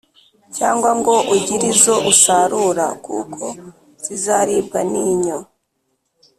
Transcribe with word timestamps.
cyangwa 0.57 0.89
ngo 0.99 1.15
ugire 1.33 1.65
izo 1.73 1.95
usarura, 2.11 2.85
kuko 3.05 3.43
zizaribwa 4.03 4.79
n’inyo. 4.91 5.39